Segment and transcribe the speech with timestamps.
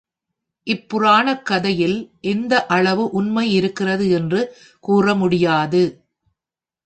[0.67, 1.97] இப் புராணக் கதையில்
[2.21, 4.41] எந்த அளவு உண்மையிருக்கிறது என்று
[4.83, 5.83] கூற முடியாது.